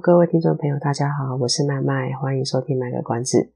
[0.00, 3.50] 各位听众朋友，大家好，我是麦麦，欢迎收听麦个关子。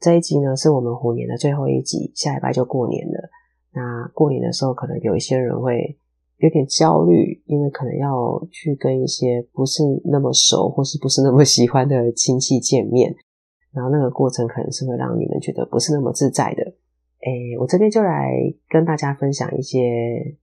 [0.00, 3.28] 这一集呢，是我们虎年的最后一集，下礼拜就过年了。
[3.72, 5.98] 那过年的时候，可能有一些人会
[6.38, 13.14] 有点焦虑，因为可能要去跟一些不是那么熟或是不是那么喜欢的亲戚见面，
[13.72, 16.62] 然后那个过程可能是会让你们觉得不是那么自在的。
[17.26, 18.32] 诶，我这边就来
[18.70, 20.34] 跟大家分享一些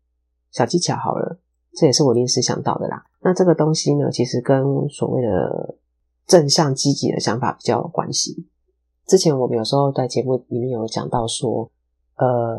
[0.52, 1.40] 小技巧好了。
[1.78, 3.04] 这也是我临时想到的啦。
[3.26, 5.76] 那这个东西呢，其实跟所谓的
[6.28, 8.46] 正向积极的想法比较有关系。
[9.08, 11.72] 之前我们有时候在节目里面有讲到说，
[12.18, 12.56] 呃，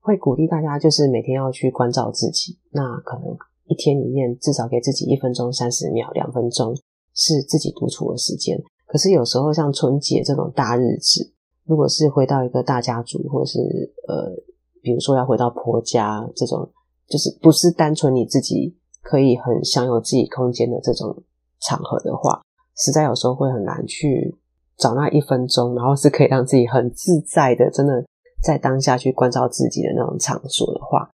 [0.00, 2.58] 会鼓励大家就是每天要去关照自己。
[2.72, 6.76] 那可能一天里面至少给自己一分钟、三十秒、两分钟
[7.14, 8.62] 是自己独处的时间。
[8.84, 11.32] 可是有时候像春节这种大日子，
[11.64, 13.58] 如果是回到一个大家族，或者是
[14.06, 14.36] 呃，
[14.82, 16.70] 比如说要回到婆家这种。
[17.06, 18.74] 就是不是单纯你自己
[19.04, 21.22] 可以很享有自己空间的这种
[21.60, 22.40] 场合的话，
[22.74, 24.34] 实在有时候会很难去
[24.78, 28.02] 找那一分钟，然后是可以让自己很自在的，真的
[28.42, 31.10] 在当下去关照自己的那种场所的话，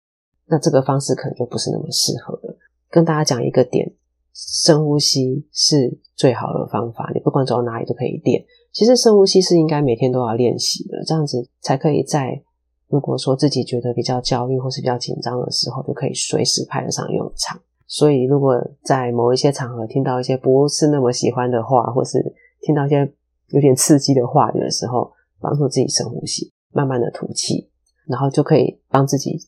[0.46, 2.56] 那这个方式可能就不是那么适合了。
[2.90, 3.92] 跟大家讲一个点，
[4.32, 8.42] 深呼吸是最好的方法，你不管走到哪里都可以练。
[8.72, 12.42] 其实深呼吸是应该每天都要练习的，这样子才可以在。
[12.88, 17.58] 如果说自己觉得比较焦虑或是比较紧张的时候，就可以随时派得上用场。
[17.86, 22.18] 所以，如果在某一些场合听到一些不是那么喜欢的话，或是
[22.60, 23.12] 听到一些
[23.48, 27.68] 有点刺激的话语的时候，帮助自己深呼吸，慢慢的吐气，
[28.06, 29.38] 然后就可以帮自己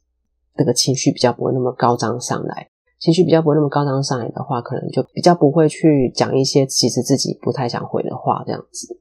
[0.56, 2.68] 这个情绪比较不会那么高涨上来。
[2.98, 9.00] 情绪比较不会那么高涨上来的话，可能就比较不会去讲一些其实自己不太想回的话，这样子。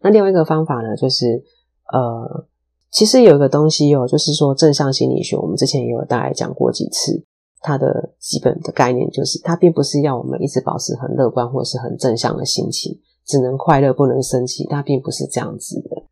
[0.00, 1.44] 那另外一个方法呢，就是
[1.92, 2.46] 呃。
[2.92, 7.24] 其实有一个东西哦，就是说正向心理学，我们之前也有大概讲过几次。
[7.60, 14.66] 它的基本的概念就是，它并不是要我们一直保持很乐观或是很正向的心情，只能快乐不能生气。
[14.68, 16.02] 它并不是这样子的，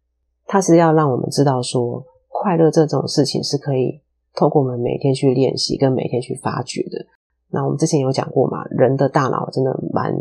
[0.47, 4.01] 它是要让我们知道说，快乐这种事情是可以
[4.35, 7.07] 透过我们每天去练习跟每天去发掘的。
[7.51, 10.15] 那我们之前有讲过嘛，人的大脑真的蛮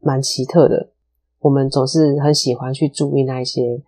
[0.00, 0.90] 蛮奇特的，
[1.40, 3.82] 我们总是很喜欢去注意那一些。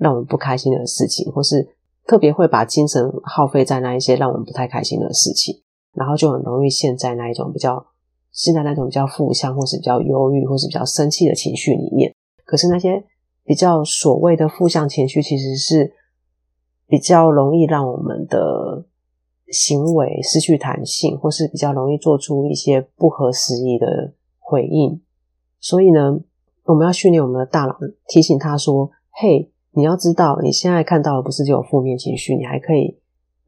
[0.00, 1.68] 让我们不开心的事情，或是
[2.04, 5.62] 特别会把精神耗费在那一些让我们不太开心的事情，
[5.94, 7.84] 然后就很容易陷在那一种比较
[8.32, 12.14] 现在那种比较负向，或是比较忧郁，或是比较生气的情绪里面。
[12.44, 13.04] 可是那些
[13.44, 15.92] 比较所谓的负向情绪，其实是
[16.86, 18.84] 比较容易让我们的
[19.48, 25.00] 行为失去弹性，或是比较容易做出一些不合时宜的回应。
[25.60, 26.18] 所以呢，
[26.64, 32.96] 我们要训练我们的大脑，提醒他说：“嘿。”你要知道，你现在看到的不是只有负面情绪，你还可以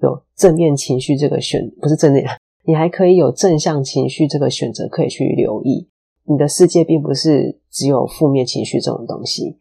[0.00, 2.26] 有正面情绪这个选，不是正面，
[2.64, 5.88] 你还可以有正向情绪这个选择可以去留意。
[6.24, 9.56] 你的世界并不是只有负面情绪这种东西。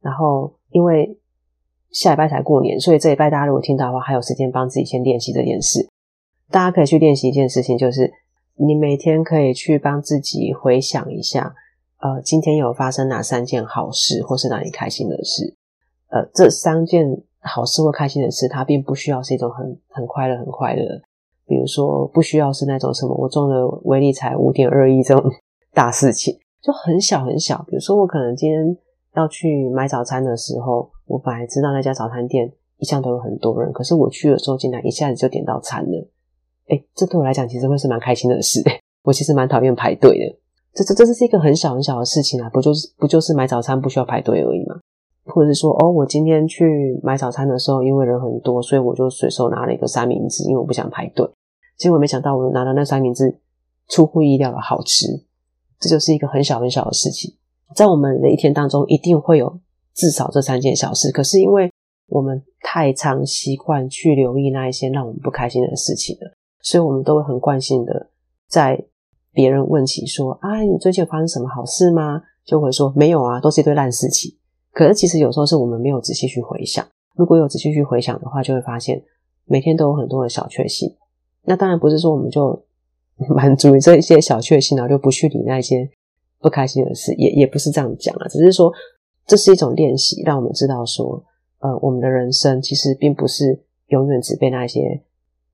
[0.00, 1.16] 然后，因为
[1.92, 5.88] 下礼拜才过年，所以这礼拜大家如果听到的话，还有时间帮自己先练习这件事。
[6.50, 8.12] 大家可以去练习一件事情，就是
[8.56, 11.54] 你每天可以去帮自己回想一下，
[12.00, 15.56] 呃，今天有发生哪三件好事，或是让你开心的事。
[16.08, 20.82] 呃，这三件好事或开心的事，它并不需要是一种很很快乐、很快乐。
[21.46, 25.30] 比如说，不需要是那种什么我中了威力才五点二亿这种
[25.74, 27.62] 大事情，就很小很小。
[27.68, 28.76] 比如说，我可能今天
[29.16, 36.08] 要去买早餐的时候，我本来知道那家早餐店一向都有很多人，可是我去的时候，竟然一下子就点到餐了。
[36.68, 38.62] 诶，这对我来讲其实会是蛮开心的事。
[39.02, 40.38] 我其实蛮讨厌排队的，
[40.72, 44.76] 这这这是一个很小很小的事情啊，不就是不就是买早餐不需要排队而已吗？
[45.24, 51.28] 或者是说，哦，我今天去买早餐的时候，因为人很多，所以我就随手拿了一个三明治，因为我不想排队。
[51.78, 53.38] 结果没想到，我拿的那三明治
[53.88, 55.06] 出乎意料的好吃。
[55.80, 57.34] 这就是一个很小很小的事情，
[57.74, 59.58] 在我们的一天当中，一定会有
[59.94, 61.10] 至少这三件小事。
[61.10, 61.72] 可是因为
[62.08, 68.10] 我们太常习惯去留意那一些让我们不开心的事情了，所以我们都会很惯性的
[68.48, 68.80] 在
[69.32, 74.36] 别人问起说：“啊，你最近有发生什么好事吗？”就会说：“没有啊，都是一堆烂事情。”
[74.72, 76.86] 可是，其实有时候是我们没有仔细去回想。
[77.14, 79.02] 如果有仔细去回想的话，就会发现
[79.44, 80.96] 每天都有很多的小确幸。
[81.44, 82.64] 那当然不是说我们就
[83.28, 85.88] 满足于这一些小确幸，然后就不去理那些
[86.40, 88.72] 不开心的事，也也不是这样讲啊，只是说
[89.26, 91.22] 这是一种练习，让我们知道说，
[91.58, 95.02] 呃，我们的人生其实并不是永远只被那些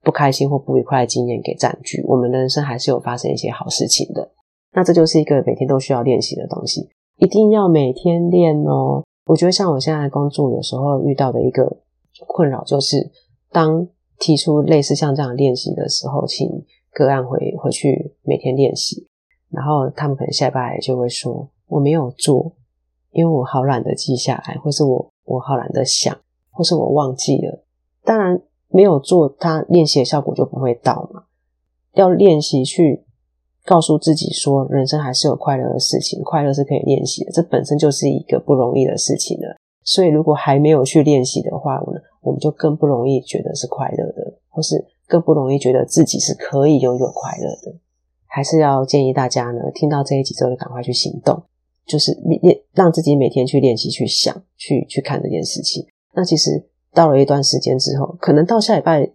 [0.01, 4.31] 不开心或不愉快的经验给占据，我们的人生还是有发生一些好事情的。
[4.71, 6.87] 那这就是一个每天都需要练习的东西，
[7.17, 9.03] 一定要每天练哦。
[9.29, 11.77] 我觉得像我现在工作有时候遇到的一个
[12.25, 13.11] 困扰，就是
[13.51, 13.87] 当
[14.17, 16.49] 提出类似像这样练习的时候，请
[16.91, 19.07] 个案回回去每天练习，
[19.51, 22.53] 然后他们可能下班就会说我没有做，
[23.11, 26.17] 因为我好懒得记下来，或是我我好懒得想，
[26.49, 27.63] 或是我忘记了。
[28.03, 31.25] 当然没有做，他练习的效果就不会到嘛。
[31.93, 33.05] 要练习去
[33.65, 39.55] 告诉自己说，人生还是有快乐的事情，快乐是可以练习的，这本身就是一个不容易的事情了。
[39.83, 47.75] 所以如果还没有去练习的话，我们我们就更不容易觉得是快乐的，或是更不容易觉得自己是可以拥有快乐的。
[48.25, 51.41] 还是要建议大家呢，听到这一集之后就赶快去行动，
[51.87, 55.87] 就是练让自己每天去练习，去想，去去看这件事情。
[56.13, 56.63] 那其实
[56.93, 59.09] 到了一段时间之后，可能到下礼拜，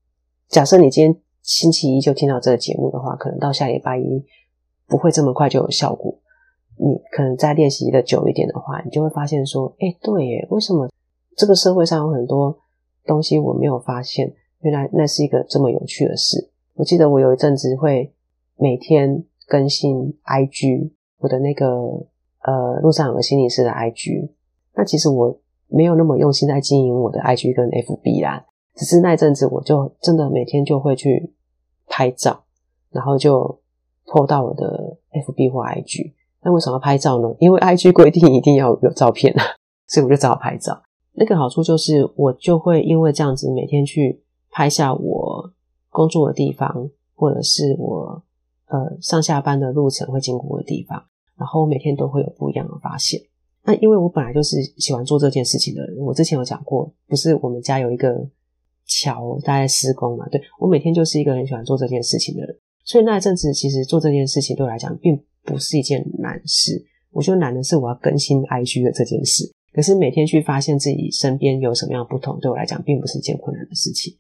[0.49, 4.25] 假设你今天星期一就听到这个节目的话，可能到下礼拜一
[4.89, 6.19] 不会这么快就有效果。
[6.77, 10.89] 你可能再练习的久一点的话，你就会发现说，诶，对耶，为什么
[11.37, 12.59] 这个社会上有很多
[13.05, 14.35] 东西我没有发现？
[14.63, 16.51] 原来那是一个这么有趣的事。
[16.73, 18.13] 我记得我有一阵子会
[18.57, 21.69] 每天更新 IG，我的那个
[22.41, 24.31] 呃路上有个心理师的 IG。
[24.75, 25.39] 那其实我
[25.69, 28.45] 没有那么用心在经营我的 IG 跟 FB 啦，
[28.75, 31.33] 只是那阵子我就真的每天就会去
[31.87, 32.45] 拍照，
[32.91, 33.61] 然后就
[34.07, 36.13] po 到我的 FB 或 IG。
[36.43, 37.35] 那为什么要拍照呢？
[37.39, 39.43] 因为 IG 规定一定要有照片啊，
[39.87, 40.83] 所以我就只好拍照。
[41.13, 45.53] 那个好处就是，我就会因为这样子每天去拍下我
[45.89, 48.23] 工作的地方，或者是我
[48.67, 51.03] 呃上下班的路程会经过的地方，
[51.37, 53.21] 然后每天都会有不一样的发现。
[53.63, 58.27] 那因为我本来就是喜欢做这件事情的人，我之前有讲过，不是我们家有一个
[58.87, 60.29] 桥在施工嘛？
[60.29, 65.23] 对，我每天就是一个很喜欢做这件事情的人，所以那一阵子其实做这件事情对我来讲并。
[65.47, 69.45] 不是一件难事，我觉得难的是我要更新 IG 的这件事。
[69.75, 74.17] 可是每天去发现自己身边有什么样不同，对我来讲并不是一件困难的事情。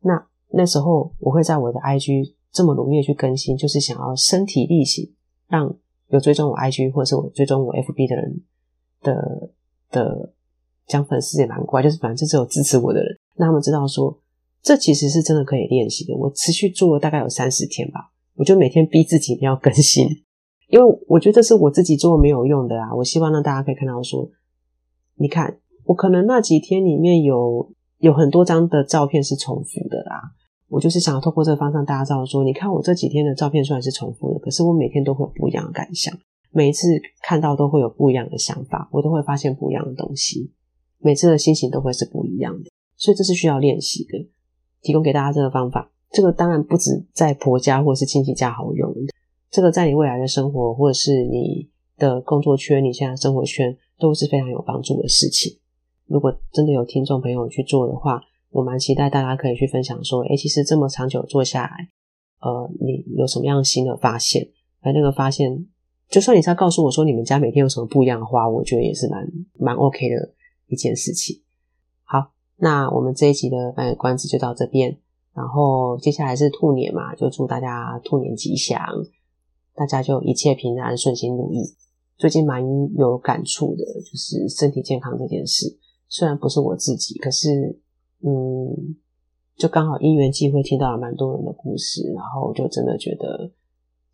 [0.00, 5.12] 那那时候我会在我的 IG 这么努力的去更新，就是想要身体力行，
[5.46, 5.76] 让
[6.08, 8.40] 有追踪我 IG 或者是我追踪我 FB 的人
[9.02, 9.50] 的
[9.90, 10.32] 的
[10.86, 14.20] 讲粉丝也蛮怪，就是反正只有支持我的人，让他们知道说
[14.62, 16.16] 这其实是真的可以练习的。
[16.16, 20.06] 我持续做了大概有三十天吧，我就每天逼自己要更新。
[20.68, 24.30] 因为我觉得这是我自己做没有用的啊，我希望让大家可以看到说，
[25.16, 30.32] 你看我可能那几天里面有有很多张的照片是重复的啦，
[30.68, 36.16] 我就是想要透过这个方向大家知道说，你看我这几天的照片虽然是重复的，可是我每天都会有不一样的感想，
[36.50, 36.88] 每一次
[37.22, 40.50] 看到都会有不一样的想法，我都会发现不一样的东西，
[41.00, 42.70] 每次的心情都会是不一样的，
[43.02, 44.28] 所以这是需要练习的，
[44.80, 48.94] 提供给大家这个方法，这个当然不止在婆家或者是亲戚家好用。
[49.50, 51.68] 这个在你未来的生活，或者是你
[51.98, 55.58] 的工作圈，你现在生活圈，都是非常有帮助的事情。
[56.06, 61.88] 如果真的有听众朋友去做的话，我蛮期待大家可以去分享说，诶，其实这么长久做下来，
[62.40, 64.48] 呃，你有什么样新的发现？
[64.80, 65.66] 而那个发现，
[66.08, 70.32] 就算你是要告诉我说你们家每天有什么不一样的花，我觉得也是蛮蛮 OK 的
[70.68, 71.42] 一件事情。
[72.62, 74.96] 那我们这一集的卖个关子就到这边，
[75.34, 78.78] 然后接下来是兔年嘛，就祝大家兔年吉祥。
[79.74, 81.74] 大家就一切平安、顺心如意。
[82.16, 82.62] 最近蛮
[82.94, 85.76] 有感触的，就是身体健康这件事。
[86.08, 87.80] 虽然不是我自己，可是
[88.20, 88.94] 嗯，
[89.56, 93.50] 就刚好因缘际会听到了蛮多人的故事，然后就真的觉得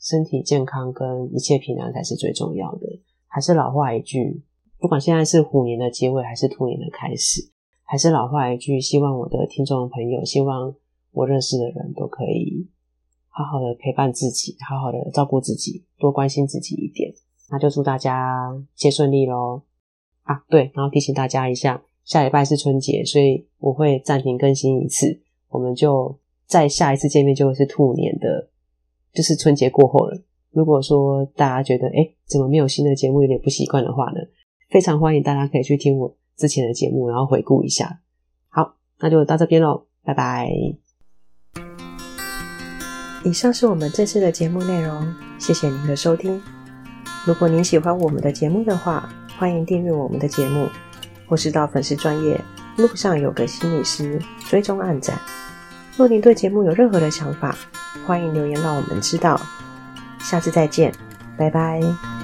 [0.00, 2.87] 身体健康跟一切平安才是最重要的。
[3.26, 4.43] 还是老话一句，
[4.78, 7.50] 不管现在是虎年的结尾还是兔年的开始，
[7.90, 10.75] 还是老话一句，希望我的听众朋友，希望
[11.11, 12.68] 我认识的人都可以。
[13.30, 17.11] 好好的陪伴自己，好好的照顾自己，多关心自己一点。
[17.50, 19.62] 那就祝大家一切顺利喽！
[20.25, 25.23] 啊，对，然后提醒大家一下，下礼拜是春节，所以我会暂停更新一次。
[25.49, 26.14] 我们就
[26.45, 28.50] 再下一次见面就会是兔年的，
[29.14, 30.23] 就是春节过后了。
[30.50, 34.21] 如果说大家觉得诶怎么没有新的节目，有点不习惯的话呢，
[34.68, 38.00] 非常欢迎大家可以去听我之前的节目，然后回顾一下。
[38.49, 40.49] 好，那就到这边喽，拜拜。
[43.25, 46.40] 以上是我们这次的节目内容，谢谢您的收听。
[47.26, 49.07] 如果您喜欢我们的节目的话，
[49.38, 50.68] 欢迎订阅我们的节目，
[51.26, 52.40] 或是到粉丝专业
[52.76, 54.18] 路上有个心理师
[54.49, 55.18] 追踪暗赞。
[55.97, 57.54] 若您对节目有任何的想法，
[58.07, 59.38] 欢迎留言让我们知道。
[60.21, 60.92] 下次再见，
[61.37, 62.18] 拜拜。